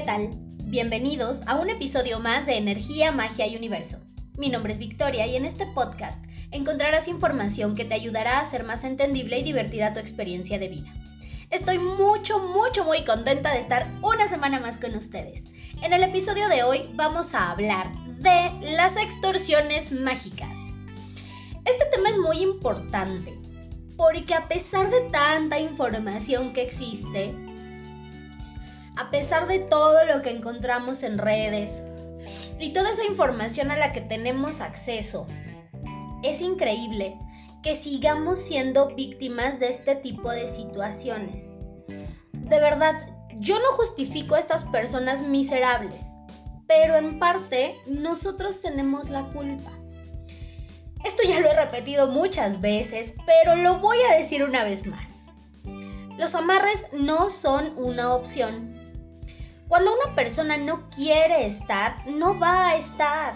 [0.00, 0.30] ¿qué tal?
[0.64, 3.98] Bienvenidos a un episodio más de Energía, Magia y Universo.
[4.38, 8.64] Mi nombre es Victoria y en este podcast encontrarás información que te ayudará a hacer
[8.64, 10.90] más entendible y divertida tu experiencia de vida.
[11.50, 15.44] Estoy mucho, mucho, muy contenta de estar una semana más con ustedes.
[15.82, 20.72] En el episodio de hoy vamos a hablar de las extorsiones mágicas.
[21.66, 23.38] Este tema es muy importante
[23.98, 27.34] porque a pesar de tanta información que existe,
[28.96, 31.82] a pesar de todo lo que encontramos en redes
[32.58, 35.26] y toda esa información a la que tenemos acceso,
[36.22, 37.16] es increíble
[37.62, 41.54] que sigamos siendo víctimas de este tipo de situaciones.
[42.32, 42.96] De verdad,
[43.36, 46.16] yo no justifico a estas personas miserables,
[46.66, 49.72] pero en parte nosotros tenemos la culpa.
[51.04, 55.28] Esto ya lo he repetido muchas veces, pero lo voy a decir una vez más.
[56.18, 58.79] Los amarres no son una opción.
[59.70, 63.34] Cuando una persona no quiere estar, no va a estar.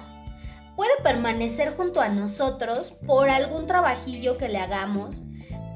[0.74, 5.22] Puede permanecer junto a nosotros por algún trabajillo que le hagamos,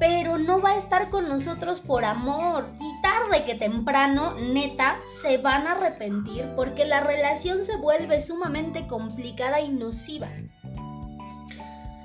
[0.00, 2.72] pero no va a estar con nosotros por amor.
[2.80, 8.88] Y tarde que temprano, neta, se van a arrepentir porque la relación se vuelve sumamente
[8.88, 10.26] complicada y nociva.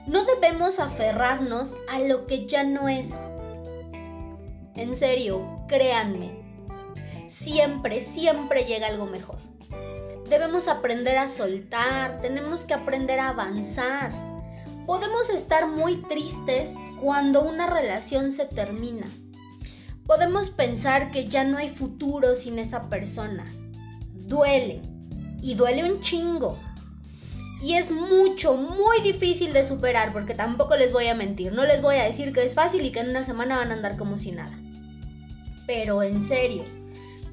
[0.05, 3.17] No debemos aferrarnos a lo que ya no es.
[4.75, 6.42] En serio, créanme,
[7.43, 9.37] siempre, siempre llega algo mejor.
[10.29, 14.11] Debemos aprender a soltar, tenemos que aprender a avanzar.
[14.85, 19.05] Podemos estar muy tristes cuando una relación se termina.
[20.05, 23.45] Podemos pensar que ya no hay futuro sin esa persona.
[24.13, 24.81] Duele.
[25.41, 26.57] Y duele un chingo.
[27.61, 31.53] Y es mucho, muy difícil de superar porque tampoco les voy a mentir.
[31.53, 33.75] No les voy a decir que es fácil y que en una semana van a
[33.75, 34.57] andar como si nada.
[35.65, 36.63] Pero en serio,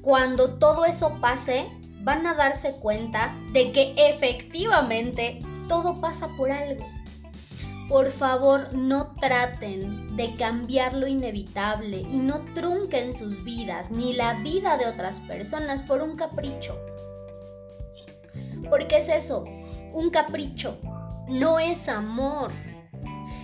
[0.01, 1.67] cuando todo eso pase,
[2.01, 6.85] van a darse cuenta de que efectivamente todo pasa por algo.
[7.87, 14.35] Por favor, no traten de cambiar lo inevitable y no trunquen sus vidas ni la
[14.35, 16.77] vida de otras personas por un capricho.
[18.69, 19.43] ¿Por qué es eso?
[19.93, 20.77] Un capricho.
[21.27, 22.51] No es amor.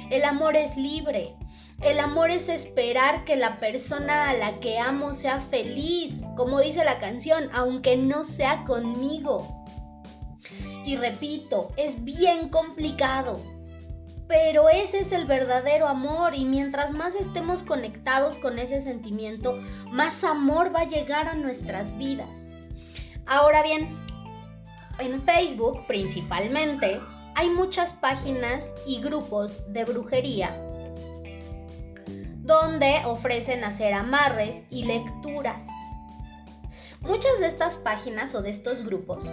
[0.09, 1.35] El amor es libre,
[1.81, 6.83] el amor es esperar que la persona a la que amo sea feliz, como dice
[6.83, 9.65] la canción, aunque no sea conmigo.
[10.85, 13.39] Y repito, es bien complicado,
[14.27, 19.59] pero ese es el verdadero amor y mientras más estemos conectados con ese sentimiento,
[19.91, 22.49] más amor va a llegar a nuestras vidas.
[23.27, 23.95] Ahora bien,
[24.99, 26.99] en Facebook principalmente
[27.35, 30.66] hay muchas páginas y grupos de brujería
[32.47, 35.67] donde ofrecen hacer amarres y lecturas.
[37.01, 39.29] Muchas de estas páginas o de estos grupos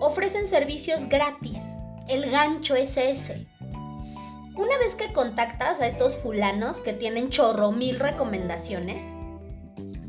[0.00, 1.76] ofrecen servicios gratis.
[2.08, 3.46] El gancho ese.
[4.54, 9.12] Una vez que contactas a estos fulanos que tienen chorro mil recomendaciones,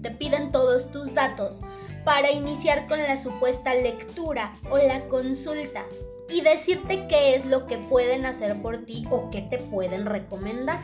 [0.01, 1.61] te piden todos tus datos
[2.05, 5.83] para iniciar con la supuesta lectura o la consulta
[6.29, 10.79] y decirte qué es lo que pueden hacer por ti o qué te pueden recomendar.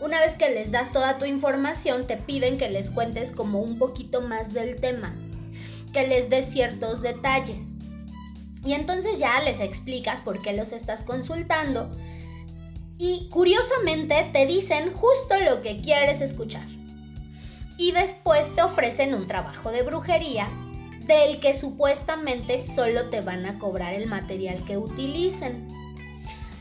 [0.00, 3.78] Una vez que les das toda tu información, te piden que les cuentes como un
[3.78, 5.14] poquito más del tema,
[5.92, 7.72] que les des ciertos detalles.
[8.64, 11.88] Y entonces ya les explicas por qué los estás consultando.
[12.96, 16.64] Y curiosamente te dicen justo lo que quieres escuchar.
[17.76, 20.48] Y después te ofrecen un trabajo de brujería
[21.06, 25.66] del que supuestamente solo te van a cobrar el material que utilicen.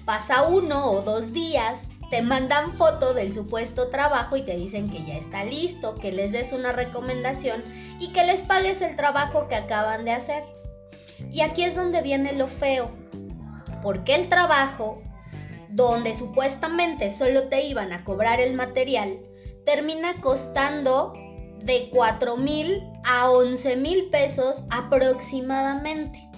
[0.06, 5.04] Pasa uno o dos días, te mandan foto del supuesto trabajo y te dicen que
[5.04, 7.64] ya está listo, que les des una recomendación
[8.00, 10.44] y que les pagues el trabajo que acaban de hacer.
[11.32, 12.92] Y aquí es donde viene lo feo,
[13.82, 15.02] porque el trabajo,
[15.70, 19.20] donde supuestamente solo te iban a cobrar el material,
[19.66, 21.14] termina costando
[21.62, 26.30] de 4 mil a 11 mil pesos aproximadamente.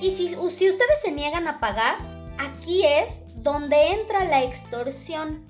[0.00, 1.96] Y si, si ustedes se niegan a pagar,
[2.38, 5.46] aquí es donde entra la extorsión.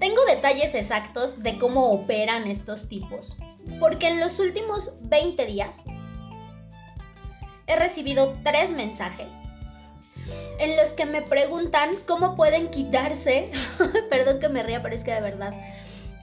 [0.00, 3.36] Tengo detalles exactos de cómo operan estos tipos,
[3.80, 5.84] porque en los últimos 20 días
[7.66, 9.34] he recibido tres mensajes
[10.58, 13.50] en los que me preguntan cómo pueden quitarse,
[14.10, 15.52] perdón que me ría, pero es que de verdad,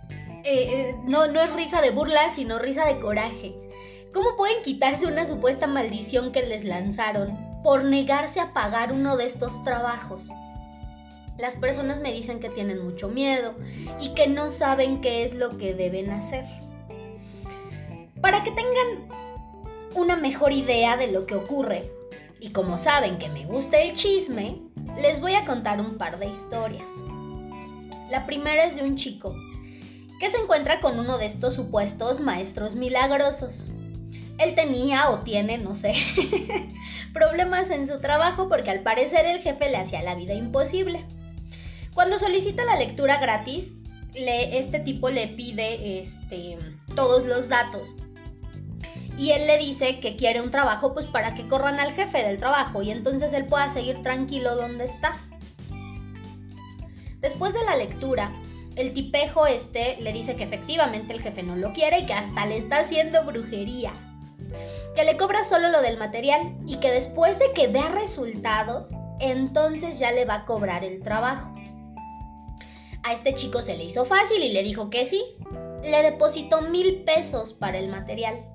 [0.09, 3.53] eh, eh, no, no es risa de burla, sino risa de coraje.
[4.13, 9.25] ¿Cómo pueden quitarse una supuesta maldición que les lanzaron por negarse a pagar uno de
[9.25, 10.29] estos trabajos.
[11.37, 13.55] Las personas me dicen que tienen mucho miedo
[13.99, 16.45] y que no saben qué es lo que deben hacer.
[18.21, 19.09] Para que tengan
[19.95, 21.91] una mejor idea de lo que ocurre,
[22.39, 24.61] y como saben que me gusta el chisme,
[24.99, 26.91] les voy a contar un par de historias.
[28.09, 29.35] La primera es de un chico
[30.19, 33.71] que se encuentra con uno de estos supuestos maestros milagrosos.
[34.43, 35.93] Él tenía o tiene, no sé,
[37.13, 41.05] problemas en su trabajo porque al parecer el jefe le hacía la vida imposible.
[41.93, 43.75] Cuando solicita la lectura gratis,
[44.13, 46.57] le, este tipo le pide este,
[46.95, 47.95] todos los datos.
[49.17, 52.37] Y él le dice que quiere un trabajo pues para que corran al jefe del
[52.37, 55.13] trabajo y entonces él pueda seguir tranquilo donde está.
[57.19, 58.31] Después de la lectura,
[58.75, 62.45] el tipejo este le dice que efectivamente el jefe no lo quiere y que hasta
[62.45, 63.91] le está haciendo brujería.
[64.95, 69.99] Que le cobra solo lo del material y que después de que vea resultados, entonces
[69.99, 71.53] ya le va a cobrar el trabajo.
[73.03, 75.23] A este chico se le hizo fácil y le dijo que sí.
[75.83, 78.45] Le depositó mil pesos para el material.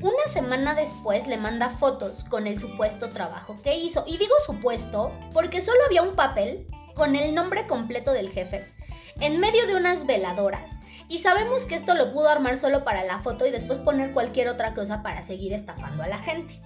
[0.00, 4.04] Una semana después le manda fotos con el supuesto trabajo que hizo.
[4.06, 8.75] Y digo supuesto porque solo había un papel con el nombre completo del jefe
[9.20, 10.78] en medio de unas veladoras.
[11.08, 14.48] Y sabemos que esto lo pudo armar solo para la foto y después poner cualquier
[14.48, 16.60] otra cosa para seguir estafando a la gente.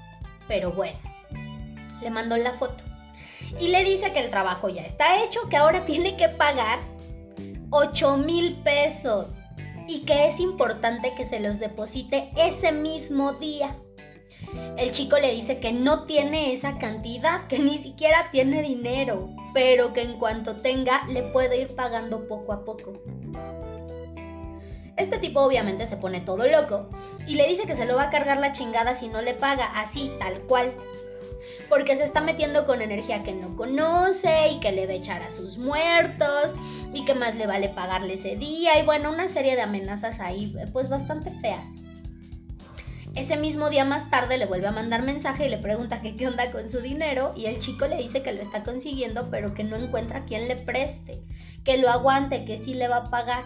[0.48, 0.98] Pero bueno,
[2.00, 2.82] le mandó la foto
[3.58, 6.78] y le dice que el trabajo ya está hecho, que ahora tiene que pagar
[7.70, 9.42] 8 mil pesos
[9.86, 13.76] y que es importante que se los deposite ese mismo día.
[14.76, 19.92] El chico le dice que no tiene esa cantidad, que ni siquiera tiene dinero, pero
[19.92, 22.92] que en cuanto tenga le puede ir pagando poco a poco.
[24.96, 26.90] Este tipo obviamente se pone todo loco
[27.26, 29.66] y le dice que se lo va a cargar la chingada si no le paga,
[29.80, 30.74] así, tal cual
[31.68, 35.22] porque se está metiendo con energía que no conoce y que le va a echar
[35.22, 36.54] a sus muertos
[36.92, 40.54] y que más le vale pagarle ese día y bueno, una serie de amenazas ahí
[40.72, 41.78] pues bastante feas.
[43.14, 46.28] Ese mismo día más tarde le vuelve a mandar mensaje y le pregunta que qué
[46.28, 49.64] onda con su dinero y el chico le dice que lo está consiguiendo pero que
[49.64, 51.20] no encuentra quien le preste,
[51.64, 53.44] que lo aguante, que sí le va a pagar.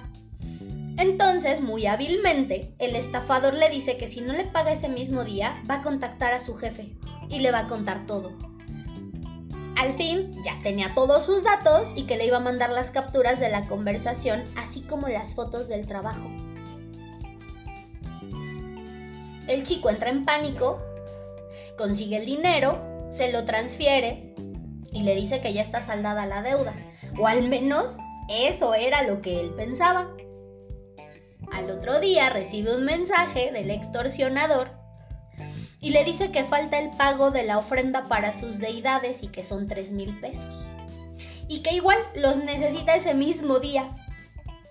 [0.97, 5.61] Entonces, muy hábilmente, el estafador le dice que si no le paga ese mismo día,
[5.69, 6.93] va a contactar a su jefe
[7.29, 8.33] y le va a contar todo.
[9.77, 13.41] Al fin ya tenía todos sus datos y que le iba a mandar las capturas
[13.41, 16.31] de la conversación, así como las fotos del trabajo.
[19.46, 20.79] El chico entra en pánico,
[21.76, 24.35] consigue el dinero, se lo transfiere
[24.93, 26.75] y le dice que ya está saldada la deuda,
[27.19, 27.99] o al menos
[28.29, 30.11] eso era lo que él pensaba.
[31.52, 34.70] Al otro día recibe un mensaje del extorsionador
[35.81, 39.44] y le dice que falta el pago de la ofrenda para sus deidades y que
[39.44, 40.67] son 3 mil pesos.
[41.46, 43.94] Y que igual los necesita ese mismo día.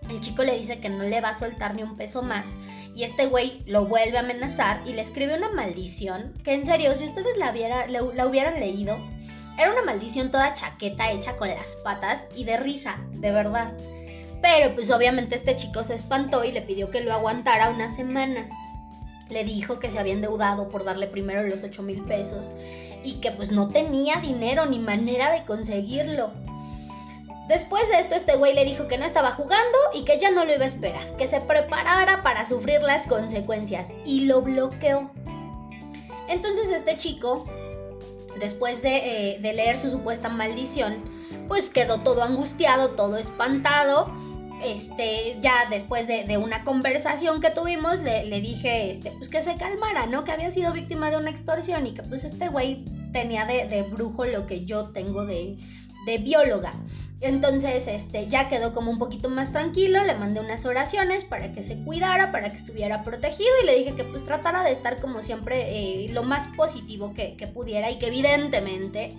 [0.09, 2.57] El chico le dice que no le va a soltar ni un peso más.
[2.93, 6.33] Y este güey lo vuelve a amenazar y le escribe una maldición.
[6.43, 8.97] Que en serio, si ustedes la, hubieran leído,
[9.57, 13.73] era una maldición toda chaqueta hecha con las patas y de risa, de verdad.
[14.41, 18.47] Pero pues obviamente este chico se espantó y le pidió que lo aguantara una semana
[19.33, 22.51] le dijo que se había endeudado por darle primero los 8 mil pesos
[23.03, 26.31] y que pues no tenía dinero ni manera de conseguirlo.
[27.47, 30.45] Después de esto, este güey le dijo que no estaba jugando y que ya no
[30.45, 35.11] lo iba a esperar, que se preparara para sufrir las consecuencias y lo bloqueó.
[36.29, 37.45] Entonces este chico,
[38.39, 40.95] después de, eh, leer su supuesta maldición,
[41.49, 44.09] pues quedó todo angustiado, todo espantado
[44.63, 50.05] este, ya después de, una conversación que tuvimos, le, dije, este, pues que se calmara,
[50.05, 50.23] ¿no?
[50.23, 54.23] Que había sido víctima de una extorsión y que pues este güey tenía de, brujo
[54.23, 55.57] lo que yo tengo de
[56.21, 56.73] bióloga.
[57.23, 61.63] Entonces, este, ya quedó como un poquito más tranquilo, le mandé unas oraciones para que
[61.63, 65.23] se cuidara, para que estuviera protegido y le dije que pues tratara de estar como
[65.23, 69.15] siempre eh, lo más positivo que, que, pudiera y que evidentemente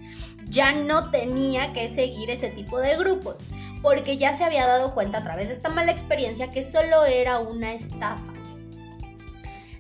[0.51, 3.41] ya no tenía que seguir ese tipo de grupos
[3.81, 7.39] porque ya se había dado cuenta a través de esta mala experiencia que solo era
[7.39, 8.35] una estafa.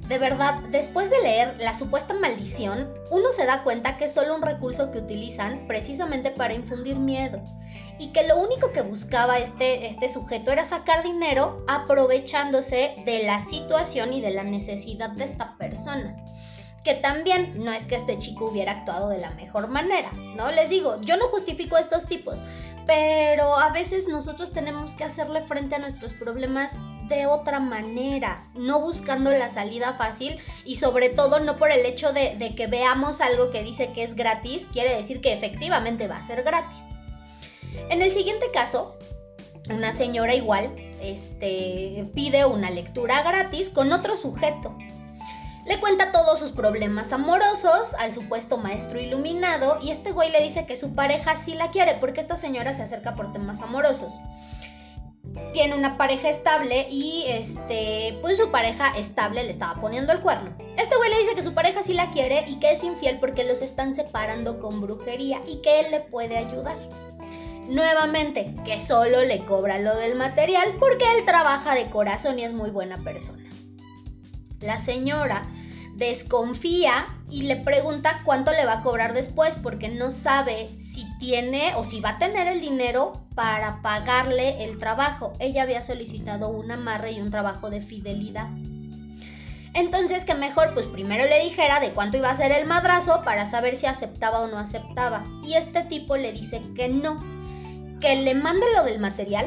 [0.08, 4.34] De verdad, después de leer la supuesta maldición, uno se da cuenta que es solo
[4.34, 7.42] un recurso que utilizan precisamente para infundir miedo
[7.98, 13.40] y que lo único que buscaba este, este sujeto era sacar dinero aprovechándose de la
[13.40, 16.16] situación y de la necesidad de esta persona
[16.84, 20.52] que también no es que este chico hubiera actuado de la mejor manera, ¿no?
[20.52, 22.42] Les digo, yo no justifico a estos tipos,
[22.86, 26.76] pero a veces nosotros tenemos que hacerle frente a nuestros problemas
[27.08, 32.12] de otra manera, no buscando la salida fácil y sobre todo no por el hecho
[32.12, 36.18] de, de que veamos algo que dice que es gratis, quiere decir que efectivamente va
[36.18, 36.93] a ser gratis.
[37.90, 38.96] En el siguiente caso,
[39.70, 44.76] una señora igual este, pide una lectura gratis con otro sujeto.
[45.66, 50.66] Le cuenta todos sus problemas amorosos al supuesto maestro iluminado y este güey le dice
[50.66, 54.18] que su pareja sí la quiere porque esta señora se acerca por temas amorosos.
[55.54, 60.54] Tiene una pareja estable y este, pues su pareja estable le estaba poniendo el cuerno.
[60.76, 63.44] Este güey le dice que su pareja sí la quiere y que es infiel porque
[63.44, 66.76] los están separando con brujería y que él le puede ayudar.
[67.68, 72.52] Nuevamente, que solo le cobra lo del material porque él trabaja de corazón y es
[72.52, 73.48] muy buena persona.
[74.60, 75.46] La señora
[75.96, 81.74] desconfía y le pregunta cuánto le va a cobrar después porque no sabe si tiene
[81.76, 85.32] o si va a tener el dinero para pagarle el trabajo.
[85.38, 88.48] Ella había solicitado un amarre y un trabajo de fidelidad.
[89.72, 93.46] Entonces que mejor pues primero le dijera de cuánto iba a ser el madrazo para
[93.46, 95.24] saber si aceptaba o no aceptaba.
[95.42, 97.16] Y este tipo le dice que no,
[98.04, 99.46] que le mande lo del material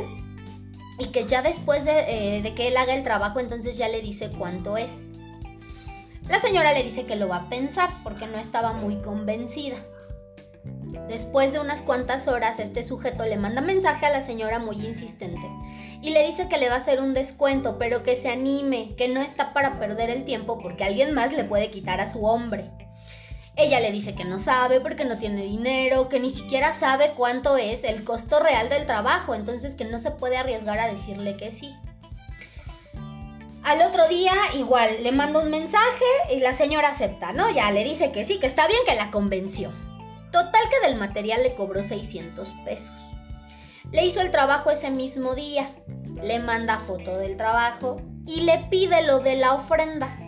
[0.98, 4.32] y que ya después de, eh, que él haga el trabajo entonces ya le dice
[4.36, 5.14] cuánto es.
[6.28, 9.76] La señora le dice que lo va a pensar porque no estaba muy convencida.
[11.08, 15.48] Después de unas cuantas horas, este sujeto le manda mensaje a la señora muy insistente
[16.02, 19.08] y le dice que le va a hacer un descuento, pero que se anime, que
[19.08, 22.72] no está para perder el tiempo porque alguien más le puede quitar a su hombre.
[23.60, 27.58] Ella le dice que no sabe porque no tiene dinero, que ni siquiera sabe cuánto
[27.58, 31.52] es el costo real del trabajo, entonces que no se puede arriesgar a decirle que
[31.52, 31.76] sí.
[33.64, 37.50] Al otro día igual le manda un mensaje y la señora acepta, ¿no?
[37.50, 39.74] Ya le dice que sí, que está bien, que la convenció.
[40.32, 42.96] Total que del material le cobró 600 pesos.
[43.92, 45.68] Le hizo el trabajo ese mismo día,
[46.22, 47.96] le manda foto del trabajo
[48.28, 50.27] y le pide lo de la ofrenda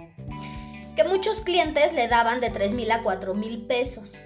[0.99, 4.17] que muchos clientes le daban de 3 mil a 4 mil pesos.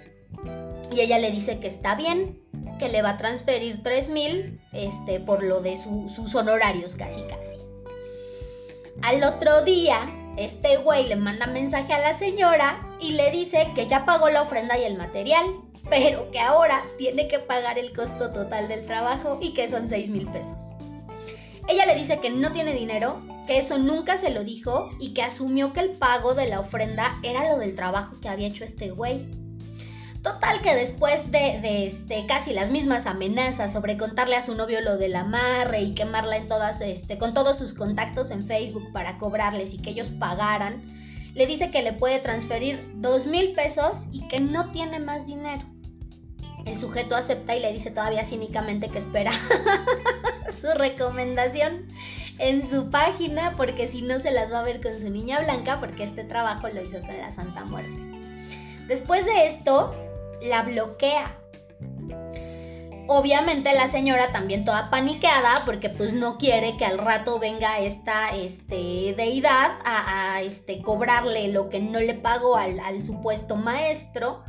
[0.90, 2.42] Y ella le dice que está bien,
[2.80, 7.58] que le va a transferir 3 mil este, por lo de sus honorarios casi casi.
[9.02, 10.00] Al otro día,
[10.36, 14.42] este güey le manda mensaje a la señora y le dice que ya pagó la
[14.42, 15.46] ofrenda y el material,
[15.88, 20.08] pero que ahora tiene que pagar el costo total del trabajo y que son 6
[20.08, 20.74] mil pesos.
[21.68, 25.22] Ella le dice que no tiene dinero que eso nunca se lo dijo y que
[25.22, 28.90] asumió que el pago de la ofrenda era lo del trabajo que había hecho este
[28.90, 29.26] güey.
[30.22, 34.96] Total que después de, este, casi las mismas amenazas sobre contarle a su novio lo
[34.96, 39.74] del amarre y quemarla en todas, este, con todos sus contactos en Facebook para cobrarles
[39.74, 40.82] y que ellos pagaran,
[41.34, 45.62] le dice que le puede transferir dos mil pesos y que no tiene más dinero.
[46.64, 49.32] El sujeto acepta y le dice todavía cínicamente que espera
[50.56, 51.86] su recomendación
[52.38, 55.80] en su página porque si no se las va a ver con su niña blanca
[55.80, 58.00] porque este trabajo lo hizo con la Santa Muerte.
[58.86, 59.94] Después de esto,
[60.42, 61.38] la bloquea.
[63.06, 68.34] Obviamente la señora también toda paniqueada porque pues no quiere que al rato venga esta
[68.34, 74.42] este, deidad a, este, cobrarle lo que no le pagó al, al supuesto maestro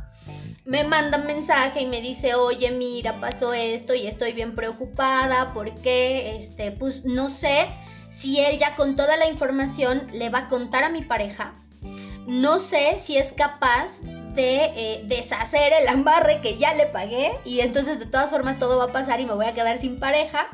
[0.66, 5.52] me manda un mensaje y me dice, oye, mira, pasó esto y estoy bien preocupada
[5.54, 7.68] porque, este, pues no sé
[8.10, 11.54] si él ya con toda la información le va a contar a mi pareja.
[12.26, 14.02] No sé si es capaz
[14.36, 17.32] de eh, deshacer el amarre que ya le pagué.
[17.44, 19.98] Y entonces de todas formas todo va a pasar y me voy a quedar sin
[19.98, 20.48] pareja.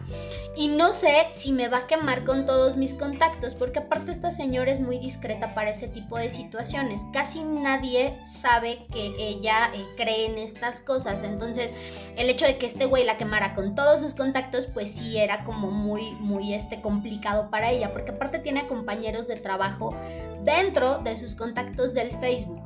[0.55, 4.31] Y no sé si me va a quemar con todos mis contactos porque aparte esta
[4.31, 7.03] señora es muy discreta para ese tipo de situaciones.
[7.12, 11.23] Casi nadie sabe que ella eh, cree en estas cosas.
[11.23, 11.75] Entonces
[12.17, 15.45] el hecho de que este güey la quemara con todos sus contactos pues sí era
[15.45, 19.97] como muy muy este complicado para ella porque aparte tiene compañeros de trabajo
[20.45, 22.62] dentro de sus contactos del Facebook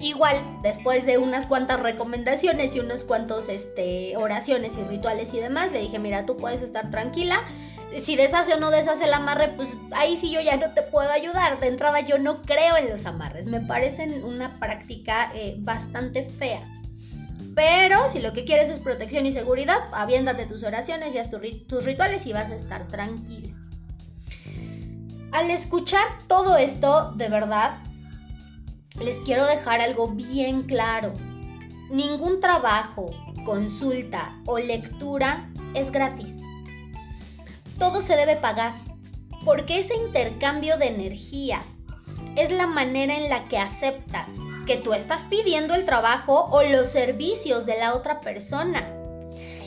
[0.00, 5.72] Igual, después de unas cuantas recomendaciones y unos cuantos este, oraciones y rituales y demás,
[5.72, 7.42] le dije, mira, tú puedes estar tranquila.
[7.96, 11.10] Si deshace o no deshace el amarre, pues ahí sí yo ya no te puedo
[11.10, 11.60] ayudar.
[11.60, 16.66] De entrada yo no creo en los amarres, me parecen una práctica eh, bastante fea.
[17.54, 21.84] Pero si lo que quieres es protección y seguridad, aviéndate tus oraciones y haz tus
[21.84, 23.54] rituales y vas a estar tranquila.
[25.30, 27.76] Al escuchar todo esto, de verdad,
[29.00, 31.12] les quiero dejar algo bien claro.
[31.90, 33.10] Ningún trabajo,
[33.44, 36.42] consulta o lectura es gratis.
[37.78, 38.72] Todo se debe pagar,
[39.44, 41.62] porque ese intercambio de energía
[42.36, 44.36] es la manera en la que aceptas
[44.66, 48.90] que tú estás pidiendo el trabajo o los servicios de la otra persona.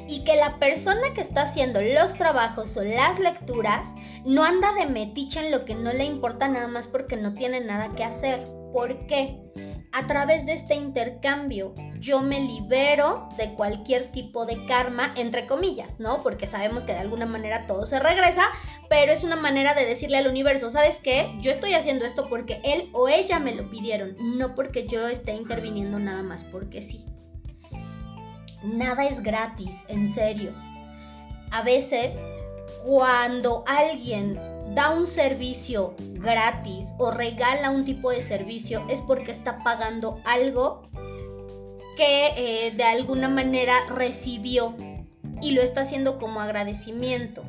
[0.09, 3.93] Y que la persona que está haciendo los trabajos o las lecturas
[4.25, 7.59] no anda de metiche en lo que no le importa nada más porque no tiene
[7.59, 8.56] nada que hacer.
[8.73, 9.39] ¿Por qué?
[9.97, 15.99] a través de este intercambio yo me libero de cualquier tipo de karma, entre comillas,
[15.99, 16.21] ¿no?
[16.21, 18.43] Porque sabemos que de alguna manera todo se regresa,
[18.89, 21.35] pero es una manera de decirle al universo, ¿sabes qué?
[21.41, 25.33] Yo estoy haciendo esto porque él o ella me lo pidieron, no porque yo esté
[25.33, 27.05] interviniendo nada más porque sí.
[28.63, 30.53] Nada es gratis, en serio.
[31.49, 32.23] A veces,
[32.83, 34.39] cuando alguien
[34.77, 40.87] da un servicio gratis o regala un tipo de servicio es porque está pagando algo
[41.97, 44.75] que eh, de alguna manera recibió
[45.41, 47.41] y lo está haciendo como agradecimiento.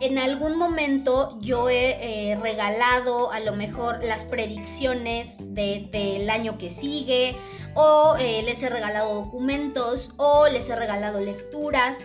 [0.00, 6.70] En algún momento yo he eh, regalado a lo mejor las predicciones del año que
[6.70, 7.36] sigue
[7.74, 12.02] o eh, les he regalado documentos o les he regalado lecturas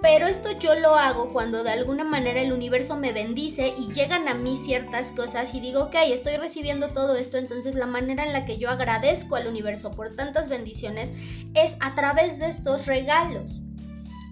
[0.00, 4.28] pero esto yo lo hago cuando de alguna manera el universo me bendice y llegan
[4.28, 8.32] a mí ciertas cosas y digo, ok, estoy recibiendo todo esto, entonces la manera en
[8.32, 11.12] la que yo agradezco al universo por tantas bendiciones
[11.54, 13.60] es a través de estos regalos.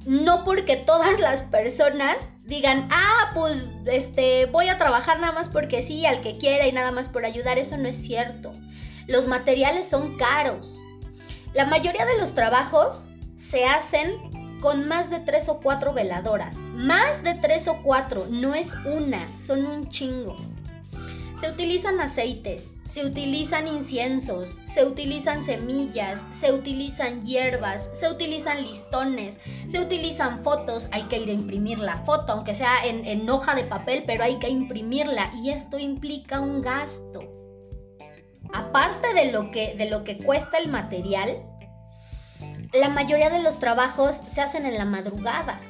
[0.04, 5.82] No porque todas las personas digan, ah, pues este, voy a trabajar nada más porque
[5.82, 8.52] sí, al que quiera y nada más por ayudar, eso no es cierto.
[9.06, 10.80] Los materiales son caros.
[11.54, 14.31] La mayoría de los trabajos se hacen
[14.62, 16.56] con más de tres o cuatro veladoras.
[16.56, 20.36] Más de tres o cuatro, no es una, son un chingo.
[21.34, 29.40] Se utilizan aceites, se utilizan inciensos, se utilizan semillas, se utilizan hierbas, se utilizan listones,
[29.66, 33.64] se utilizan fotos, hay que ir a imprimir la foto, aunque sea en, hoja de
[33.64, 37.22] papel, pero hay que imprimirla y esto implica un gasto.
[38.54, 41.51] Aparte de lo que, de lo que cuesta el material,
[42.72, 45.60] la mayoría de los trabajos se hacen en la madrugada.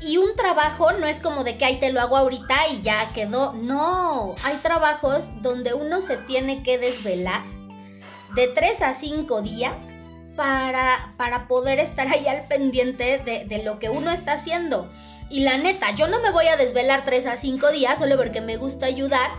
[0.00, 3.12] Y un trabajo no es como de que ahí te lo hago ahorita y ya
[3.12, 3.52] quedó.
[3.52, 7.42] No, hay trabajos donde uno se tiene que desvelar
[8.34, 9.98] de 3 a 5 días
[10.36, 14.90] para, para poder estar ahí al pendiente de, de lo que uno está haciendo.
[15.28, 18.40] Y la neta, yo no me voy a desvelar 3 a 5 días solo porque
[18.40, 19.30] me gusta ayudar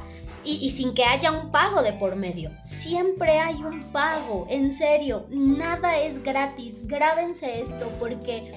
[0.43, 2.51] y, sin que haya un pago de por medio.
[2.61, 6.87] Siempre hay un pago, en serio, nada es gratis.
[6.87, 8.53] Grábense esto porque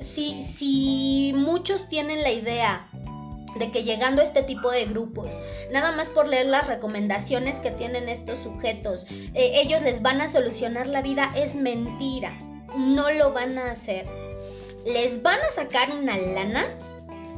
[0.00, 2.88] si, si muchos tienen la idea
[3.58, 5.34] de que llegando a este tipo de grupos,
[5.72, 10.28] nada más por leer las recomendaciones que tienen estos sujetos, eh, ellos les van a
[10.28, 12.36] solucionar la vida, es mentira.
[12.76, 14.06] No lo van a hacer.
[14.84, 16.66] Les van a sacar una lana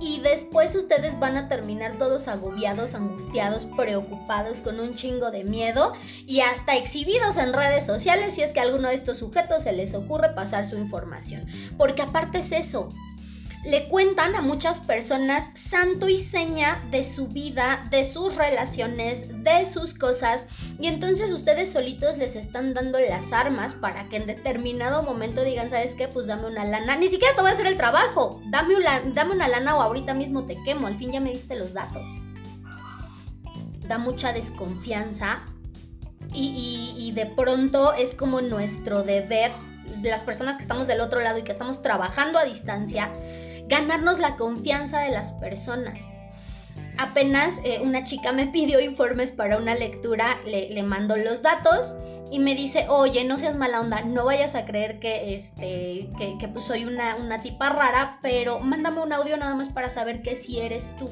[0.01, 5.93] y después ustedes van a terminar todos agobiados, angustiados, preocupados, con un chingo de miedo
[6.27, 9.73] y hasta exhibidos en redes sociales si es que a alguno de estos sujetos se
[9.73, 11.47] les ocurre pasar su información.
[11.77, 12.89] Porque aparte es eso,
[13.64, 19.66] le cuentan a muchas personas santo y seña de su vida, de sus relaciones, de
[19.66, 25.03] sus cosas, y entonces ustedes solitos les están dando las armas para que en determinado
[25.03, 26.09] momento digan, ¿sabes qué?
[26.09, 26.96] Pues dame una lana.
[26.96, 28.40] Ni siquiera te voy a hacer el trabajo.
[28.46, 30.87] Dame una, lana o ahorita mismo te quemo.
[30.87, 32.03] Al fin ya me diste los datos.
[33.87, 35.40] Da mucha desconfianza
[36.33, 39.51] y de pronto es como nuestro deber,
[40.03, 43.11] las personas que estamos del otro lado y que estamos trabajando a distancia,
[43.70, 46.11] ganarnos la confianza de las personas.
[46.98, 51.94] Apenas eh, una chica me pidió informes para una lectura, le, le mando los datos
[52.30, 56.48] y me dice, oye, no seas mala onda, no vayas a creer que, este, que,
[56.48, 60.37] pues soy una, una tipa rara, pero mándame un audio nada más para saber que
[60.37, 61.09] si eres tú.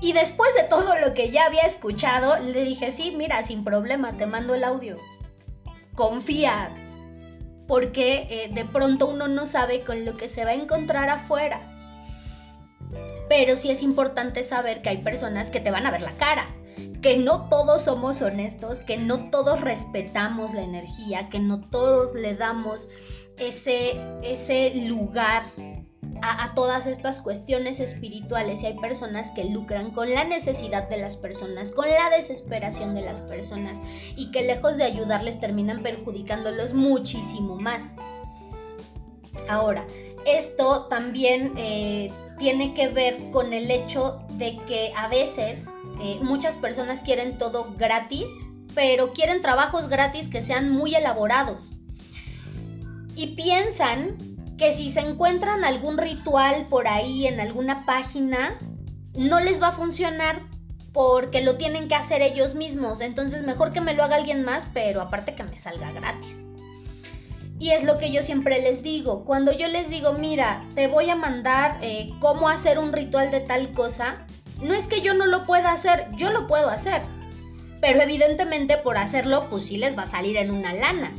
[0.00, 4.16] Y después de todo lo que ya había escuchado, le dije, sí, mira, sin problema,
[4.16, 4.96] te mando el audio.
[5.94, 6.70] Confía,
[7.68, 11.60] porque eh, de pronto uno no sabe con lo que se va a encontrar afuera.
[13.28, 16.48] Pero sí es importante saber que hay personas que te van a ver la cara,
[17.02, 22.34] que no todos somos honestos, que no todos respetamos la energía, que no todos le
[22.34, 22.88] damos
[23.36, 25.44] ese, ese lugar
[26.22, 31.16] a, todas estas cuestiones espirituales y hay personas que lucran con la necesidad de las
[31.16, 33.80] personas, con la desesperación de las personas
[34.16, 37.96] y que lejos de ayudarles terminan perjudicándolos muchísimo más.
[39.48, 39.86] Ahora,
[40.26, 45.68] esto también eh, tiene que ver con el hecho de que a veces
[46.00, 48.28] eh, muchas personas quieren todo gratis,
[48.74, 51.70] pero quieren trabajos gratis que sean muy elaborados.
[53.16, 54.27] Y piensan
[54.58, 58.58] que si se encuentran algún ritual por ahí en alguna página,
[59.14, 60.42] no les va a funcionar
[60.92, 63.00] porque lo tienen que hacer ellos mismos.
[63.00, 66.44] Entonces mejor que me lo haga alguien más, pero aparte que me salga gratis.
[67.60, 69.24] Y es lo que yo siempre les digo.
[69.24, 73.40] Cuando yo les digo, mira, te voy a mandar eh, cómo hacer un ritual de
[73.40, 74.26] tal cosa,
[74.60, 77.02] no es que yo no lo pueda hacer, yo lo puedo hacer.
[77.80, 81.12] pero evidentemente por hacerlo pues sí les va a salir en una lana.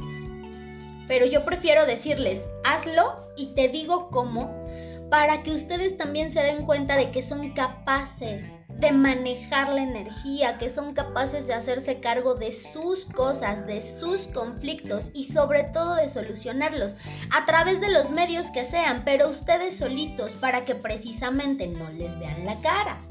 [1.10, 4.64] Pero yo prefiero decirles, hazlo y te digo cómo,
[5.10, 10.60] para que ustedes también se den cuenta de que son capaces de manejar la energía,
[10.60, 15.96] que son capaces de hacerse cargo de sus cosas, de sus conflictos y sobre todo
[15.96, 16.96] de solucionarlos
[17.32, 22.20] a través de los medios que sean, pero ustedes solitos para que precisamente no les
[22.20, 23.02] vean la cara.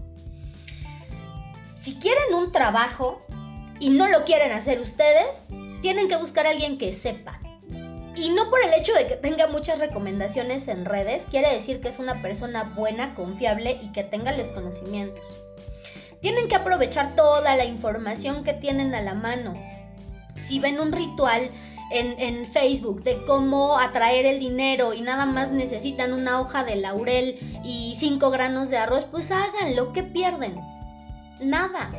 [1.75, 3.27] Si quieren un trabajo
[3.81, 5.47] y no lo quieren hacer ustedes,
[5.83, 7.41] tienen que buscar a alguien que sepa.
[8.15, 11.89] Y no por el hecho de que tenga muchas recomendaciones en redes, quiere decir que
[11.89, 15.25] es una persona buena, confiable y que tenga los conocimientos.
[16.21, 19.55] Tienen que aprovechar toda la información que tienen a la mano.
[20.37, 21.49] Si ven un ritual
[21.91, 27.39] en, Facebook de cómo atraer el dinero y nada más necesitan una hoja de laurel
[27.65, 30.59] y cinco granos de arroz, pues háganlo, ¿qué pierden?
[31.41, 31.91] Nada.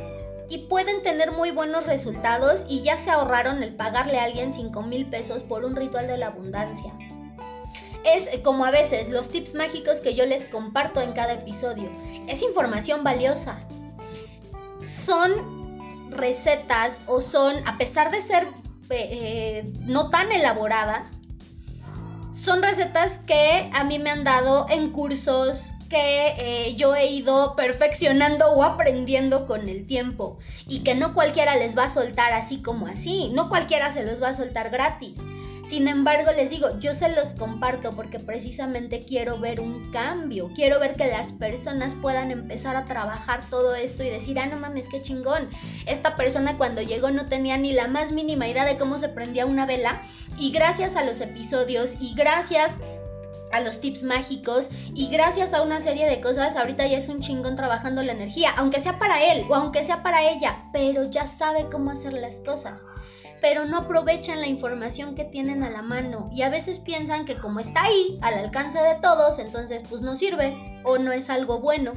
[0.50, 4.82] Y pueden tener muy buenos resultados y ya se ahorraron el pagarle a alguien 5
[4.82, 6.92] mil pesos por un ritual de la abundancia.
[8.04, 11.88] Es como a veces los tips mágicos que yo les comparto en cada episodio.
[12.26, 13.64] Es información valiosa,
[14.84, 18.48] son recetas o son, a pesar de ser
[18.90, 21.20] eh, no tan elaboradas,
[22.32, 27.56] son recetas que a mí me han dado en cursos que eh, yo he ido
[27.56, 32.62] perfeccionando o aprendiendo con el tiempo y que no cualquiera les va a soltar así
[32.62, 35.20] como así, no cualquiera se los va a soltar gratis.
[35.62, 40.80] Sin embargo, les digo, yo se los comparto porque precisamente quiero ver un cambio, quiero
[40.80, 44.88] ver que las personas puedan empezar a trabajar todo esto y decir, ah, no mames,
[44.88, 45.50] qué chingón.
[45.86, 49.44] Esta persona cuando llegó no tenía ni la más mínima idea de cómo se prendía
[49.44, 50.00] una vela
[50.38, 52.80] y gracias a los episodios y gracias
[53.52, 57.20] a los tips mágicos y gracias a una serie de cosas ahorita ya es un
[57.20, 61.26] chingón trabajando la energía, aunque sea para él o aunque sea para ella, pero ya
[61.26, 62.86] sabe cómo hacer las cosas
[63.40, 67.36] pero no aprovechan la información que tienen a la mano y a veces piensan que
[67.36, 71.60] como está ahí, al alcance de todos, entonces pues no sirve o no es algo
[71.60, 71.92] bueno.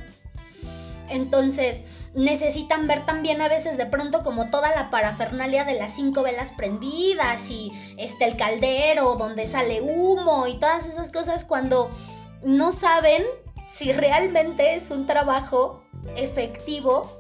[1.10, 6.22] Entonces necesitan ver también a veces de pronto como toda la parafernalia de las cinco
[6.22, 11.90] velas prendidas y este el caldero donde sale humo y todas esas cosas cuando
[12.44, 13.24] no saben
[13.70, 15.84] si realmente es un trabajo
[16.16, 17.12] efectivo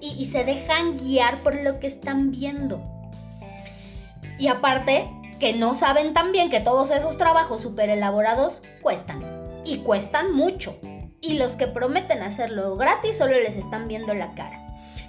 [0.00, 2.82] y, y se dejan guiar por lo que están viendo.
[4.38, 9.24] Y aparte, que no saben también que todos esos trabajos súper elaborados cuestan.
[9.64, 10.76] Y cuestan mucho.
[11.20, 14.62] Y los que prometen hacerlo gratis solo les están viendo la cara.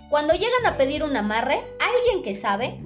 [0.09, 2.79] Cuando llegan a pedir un amarre, alguien que sabe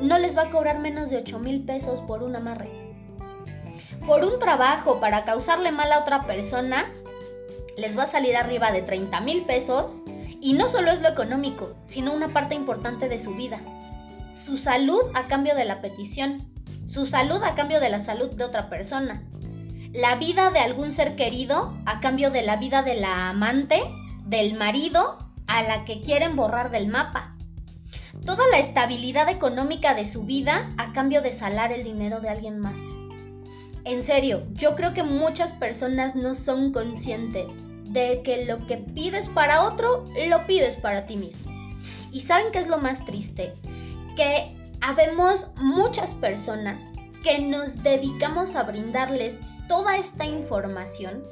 [0.00, 2.70] no les va a cobrar menos de 8 mil pesos por un amarre.
[4.06, 6.90] Por un trabajo para causarle mal a otra persona,
[7.76, 10.02] les va a salir arriba de 30 mil pesos.
[10.40, 13.60] Y no solo es lo económico, sino una parte importante de su vida
[14.38, 16.48] su salud a cambio de la petición,
[16.86, 19.27] su salud a cambio de la salud de otra persona,
[19.92, 23.80] la vida de algún ser querido a cambio de la vida de la amante,
[24.26, 27.34] del marido, a la que quieren borrar del mapa.
[28.24, 32.58] Toda la estabilidad económica de su vida a cambio de salar el dinero de alguien
[32.58, 32.82] más.
[33.84, 39.28] En serio, yo creo que muchas personas no son conscientes de que lo que pides
[39.28, 41.50] para otro, lo pides para ti mismo.
[42.12, 43.54] ¿Y saben qué es lo más triste?
[44.18, 51.24] que habemos muchas personas que nos dedicamos a brindarles toda esta información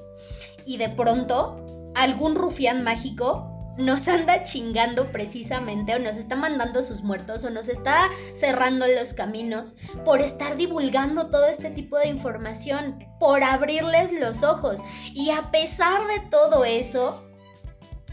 [0.64, 7.03] y de pronto algún rufián mágico nos anda chingando precisamente o nos está mandando sus
[7.03, 13.05] muertos o nos está cerrando los caminos por estar divulgando todo este tipo de información,
[13.20, 14.81] por abrirles los ojos.
[15.12, 17.22] Y a pesar de todo eso,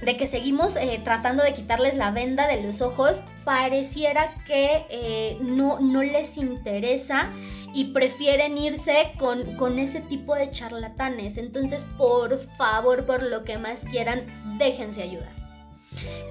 [0.02, 5.38] de que seguimos eh, tratando de quitarles la venda de los ojos, pareciera que eh,
[5.42, 7.30] no, no, les interesa
[7.74, 11.38] y prefieren irse con, con, ese tipo de charlatanes.
[11.38, 14.24] Entonces, por favor, por lo que más quieran,
[14.58, 15.32] déjense ayudar.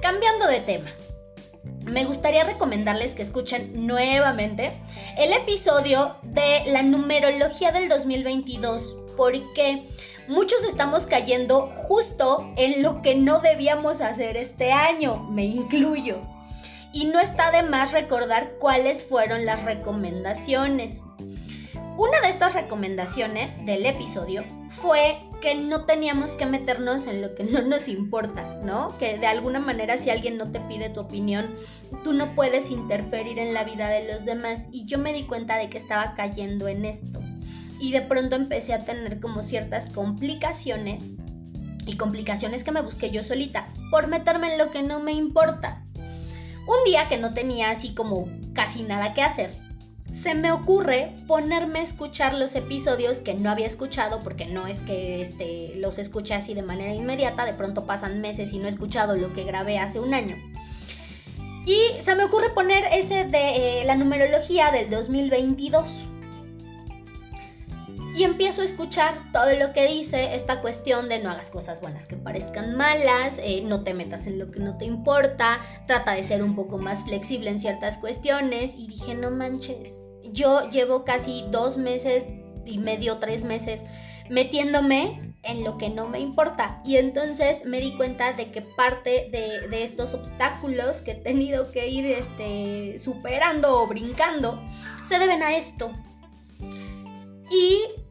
[0.00, 0.90] Cambiando de tema.
[1.84, 4.72] Me gustaría recomendarles que escuchen nuevamente
[5.18, 9.88] el episodio de la numerología del 2022 porque
[10.28, 16.20] muchos estamos cayendo justo en lo que no debíamos hacer este año, me incluyo.
[16.92, 21.02] Y no está de más recordar cuáles fueron las recomendaciones.
[21.96, 27.44] Una de estas recomendaciones del episodio fue que no teníamos que meternos en lo que
[27.44, 28.96] no nos importa, ¿no?
[28.98, 31.54] Que de alguna manera si alguien no te pide tu opinión,
[32.02, 34.68] tú no puedes interferir en la vida de los demás.
[34.72, 37.20] Y yo me di cuenta de que estaba cayendo en esto
[37.78, 41.10] y de pronto empecé a tener como ciertas complicaciones
[41.84, 45.84] y complicaciones que me busqué yo solita por meterme en lo que no me importa.
[46.64, 49.52] Un día que no tenía así como casi nada que hacer,
[50.12, 54.80] se me ocurre ponerme a escuchar los episodios que no había escuchado, porque no es
[54.80, 58.70] que este, los escuche así de manera inmediata, de pronto pasan meses y no he
[58.70, 60.36] escuchado lo que grabé hace un año.
[61.64, 66.08] Y se me ocurre poner ese de eh, la numerología del 2022
[68.14, 72.06] y empiezo a escuchar todo lo que dice esta cuestión de no hagas cosas buenas
[72.06, 76.24] que parezcan malas, eh, no te metas en lo que no te importa, trata de
[76.24, 79.98] ser un poco más flexible en ciertas cuestiones y dije, no manches,
[80.32, 82.24] yo llevo casi dos meses
[82.66, 83.84] y medio, tres meses
[84.28, 86.80] metiéndome en lo que no me importa.
[86.84, 91.72] Y entonces me di cuenta de que parte de, de, estos obstáculos que he tenido
[91.72, 94.62] que ir este, superando o brincando
[95.02, 95.90] se deben a esto.
[97.50, 98.01] Y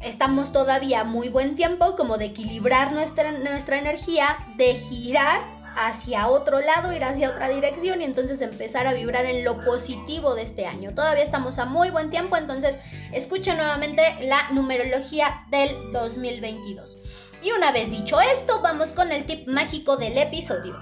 [0.00, 5.40] estamos todavía muy buen tiempo como de equilibrar nuestra, nuestra energía, de girar
[5.76, 10.34] hacia otro lado, ir hacia otra dirección y entonces empezar a vibrar en lo positivo
[10.34, 10.94] de este año.
[10.94, 12.78] Todavía estamos a muy buen tiempo, entonces
[13.12, 16.98] escucha nuevamente la numerología del 2022.
[17.42, 20.76] Y una vez dicho esto, vamos con el tip mágico del episodio.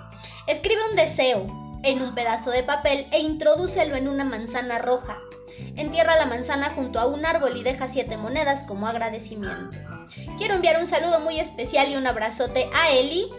[0.46, 1.46] Escribe un deseo
[1.82, 5.18] en un pedazo de papel e introdúcelo en una manzana roja.
[5.76, 9.76] Entierra la manzana junto a un árbol y deja siete monedas como agradecimiento.
[10.38, 13.30] Quiero enviar un saludo muy especial y un abrazote a Eli,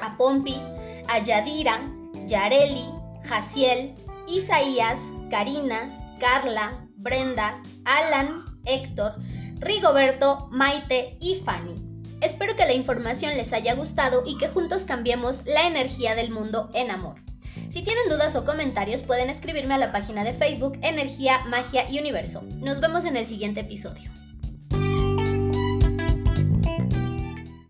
[0.00, 0.60] a Pompi,
[1.08, 1.80] a Yadira,
[2.26, 2.86] Yareli,
[3.24, 3.94] Jaciel,
[4.28, 9.14] Isaías, Karina, Carla, Brenda, Alan, Héctor,
[9.60, 11.74] Rigoberto, Maite y Fanny.
[12.20, 16.70] Espero que la información les haya gustado y que juntos cambiemos la energía del mundo
[16.74, 17.27] en amor.
[17.70, 21.98] Si tienen dudas o comentarios pueden escribirme a la página de Facebook Energía, Magia y
[21.98, 22.42] Universo.
[22.60, 24.10] Nos vemos en el siguiente episodio.